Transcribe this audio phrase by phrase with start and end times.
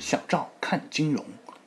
[0.00, 1.22] 小赵看金融，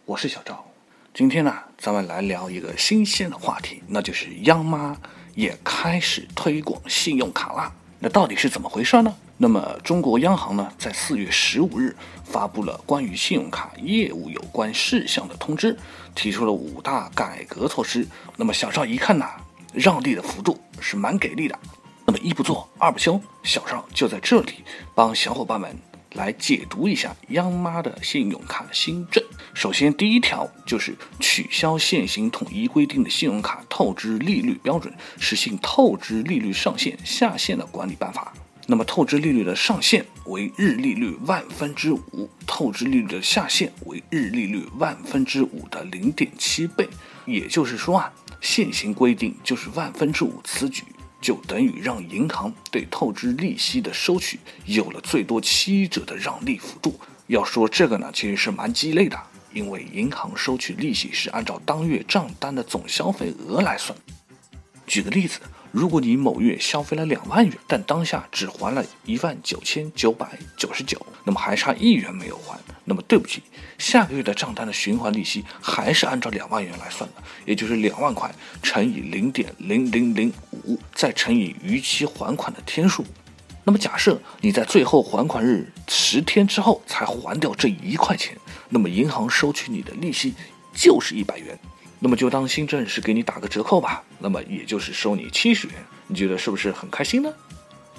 [0.05, 0.65] 我是小赵。
[1.13, 4.97] 今天呢，咱们来聊一个新鲜的话题，那就是央妈
[5.35, 7.71] 也开始推广信用卡啦。
[7.99, 9.15] 那到底是怎么回事呢？
[9.37, 15.77] 那么中国央行呢，在四月十五日发布了关于信用卡业务有关事项的通知，
[16.15, 18.07] 提出了五大改革措施。
[18.35, 19.29] 那么小赵一看呐，
[19.71, 21.59] 让利的幅度是蛮给力的。
[22.03, 24.63] 那么一不做二不休，小赵就在这里
[24.95, 25.77] 帮小伙伴们。
[26.13, 29.23] 来解读一下央妈的信用卡新政。
[29.53, 38.33] 首先，第一条就是取消现行统一规定的信用卡透支利率标准，实行透支利率上限下限的管理办法。
[38.65, 46.87] 那么，透支利率的上限为日利率万分之五，透支利率的下限为日利率万分之五的零点七倍。
[47.25, 50.83] 也就是说啊，现行规定就是万分之五，此举。
[51.23, 56.99] 就等于让银行对透支利息的收取有了最多七折的让利幅度。
[57.27, 59.17] 要说这个呢，其实是蛮鸡肋的，
[59.53, 63.97] 因为银行收取利息是按照当月账单的总消费额来算。
[64.85, 65.39] 举个例子。
[65.73, 73.41] 如果你某月消费了两万元，但当下只还了一万九千九百九十九，那么还差一元没有还，那么对不起，
[73.79, 80.31] 下个月的账单的循环利息还是按照两万元来算的，也就是两万块乘以零点零零零
[80.65, 83.05] 五，再乘以逾期还款的天数。
[83.63, 88.37] 那么假设你在最后还款日十天之后才还掉这一块钱，
[88.69, 90.33] 那么银行收取你的利息
[90.73, 91.57] 就是一百元。
[91.99, 95.75] 那么就当新政是给你打个折扣吧，那么也就是收你七十元，
[96.07, 97.33] 你觉得是不是很开心呢？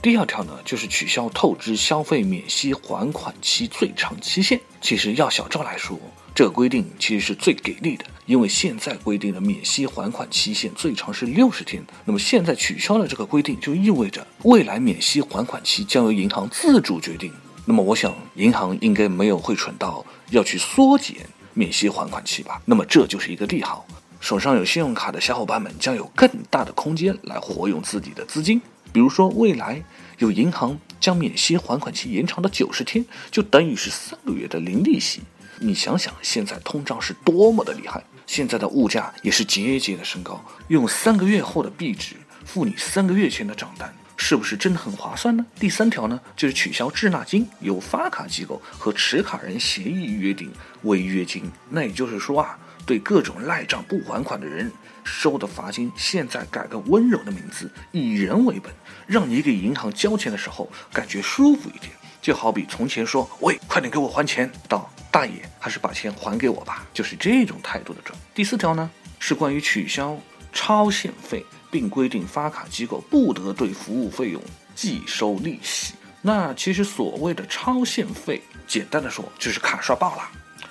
[0.03, 4.61] 第二条呢，就是取消透支消费免息还款期最长期限。
[4.83, 5.99] 其实要小赵来说，
[6.35, 17.33] 这个规定其实是最给力的，因为现在规定的免息还款期限最长是六十天，那么现在取消了这个规定，就意味着未来免息还款期将由银行自主决定。
[17.67, 21.17] 那么我想，银行应该没有会蠢到要去缩减。
[21.57, 23.87] 免息还款期吧，那么这就是一个利好。
[24.19, 28.61] 手上有信用卡的小伙伴们将有更大的空间来活用自己的资金。
[28.93, 29.81] 比如说，未来
[30.19, 35.21] 有银行将免息还款期延长到九十天，就等于是三个月的零利息。
[35.61, 43.95] 你想想，现在通胀是多么的厉害，现在的物价也是节节的升高，用三个月后的币值付你三个月前的账单。
[44.17, 45.45] 是不是真的很划算呢？
[45.59, 50.51] 第三条呢，就是取消滞纳金，由发卡机构和持卡人协议约定
[50.83, 51.51] 违约金。
[51.69, 54.71] 那也就是说啊，对各种赖账不还款的人
[55.03, 58.73] 收的罚金，现在改个温柔的名字，以人为本，
[59.07, 61.93] 让你给银行交钱的时候感觉舒服一点。
[62.23, 68.19] 就好比从前说“喂，快点给我还钱”，到“大爷，还是把钱还给我吧”，就是这种态度的转。
[68.35, 70.19] 第四条呢，是关于取消
[70.53, 71.47] 超限费。
[71.71, 74.41] 并规定发卡机构不得对服务费用
[74.77, 75.95] 计收利息。
[76.23, 80.23] 那其实所谓的超限费，简单的说就是卡刷爆了。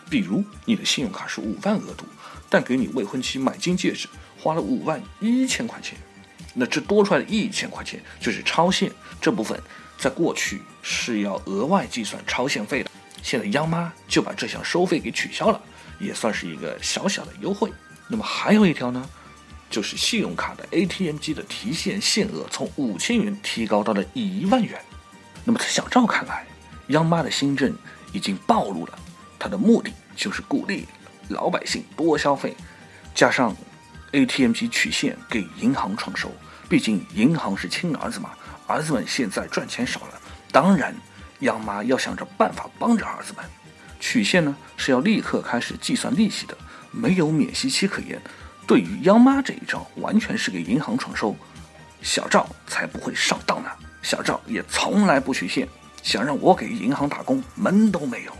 [0.09, 2.05] 比如你的信用卡是五万额度，
[2.49, 4.07] 但给你未婚妻买金戒指
[4.39, 5.97] 花了五万一千块钱，
[6.53, 8.89] 那这多出来的一千块钱就是超限。
[9.19, 9.61] 这部分
[9.97, 12.89] 在过去是要额外计算超限费的，
[13.23, 15.59] 现在央妈就把这项收费给取消了，
[15.99, 17.71] 也算是一个小小的优惠。
[18.07, 19.09] 那么还有一条呢？
[19.69, 24.79] 就是信用卡的 ATM 机的提现限额从五千元提高到了一万元。
[25.43, 26.45] 那么在小赵看来，
[26.89, 27.75] 央妈的新政
[28.11, 28.99] 已经暴露了，
[29.39, 30.85] 它的目的就是鼓励
[31.29, 32.55] 老百姓多消费，
[33.15, 33.55] 加上
[34.11, 36.31] ATM 机取现给银行创收。
[36.69, 38.31] 毕竟银行是亲儿子嘛，
[38.67, 40.95] 儿子们现在赚钱少了，当然
[41.43, 43.45] 央妈要想着办法帮着儿子们。
[43.99, 46.57] 取现呢是要立刻开始计算利息的，
[46.91, 48.21] 没有免息期可言。
[48.67, 51.35] 对于央妈这一招，完全是给银行创收，
[52.01, 53.69] 小赵才不会上当呢。
[54.01, 55.67] 小赵也从来不取现，
[56.01, 58.33] 想让我给银行打工，门都没有。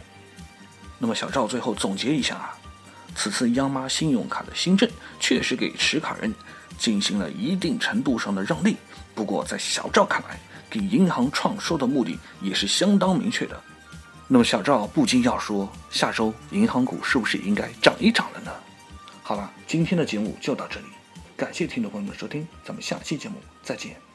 [1.00, 2.57] 那么小赵最后总结一下啊，
[3.16, 4.89] 此次央妈信用卡的新政
[5.19, 6.33] 确实给持卡人
[6.78, 8.75] 进行了一定程度上的让利，
[9.16, 10.38] 不过在小赵看来，
[10.74, 13.62] 给银行创收的目的也是相当明确的。
[14.28, 18.52] 那么小赵不禁要说，下周银行股是不是应该涨一涨了呢？
[19.22, 20.88] 好了，今天的节目就到这里，
[21.38, 24.12] 感谢听众朋友们的收听，咱们下期节目再见。